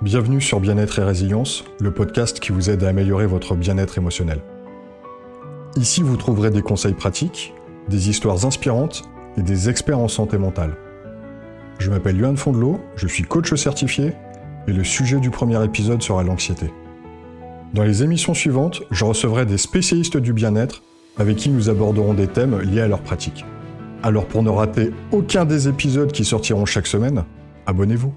[0.00, 4.40] Bienvenue sur Bien-être et Résilience, le podcast qui vous aide à améliorer votre bien-être émotionnel.
[5.74, 7.52] Ici, vous trouverez des conseils pratiques,
[7.88, 9.02] des histoires inspirantes
[9.36, 10.76] et des experts en santé mentale.
[11.80, 14.12] Je m'appelle Yohan Fondelot, je suis coach certifié
[14.68, 16.72] et le sujet du premier épisode sera l'anxiété.
[17.74, 20.84] Dans les émissions suivantes, je recevrai des spécialistes du bien-être
[21.16, 23.44] avec qui nous aborderons des thèmes liés à leur pratique.
[24.04, 27.24] Alors pour ne rater aucun des épisodes qui sortiront chaque semaine,
[27.66, 28.14] abonnez-vous.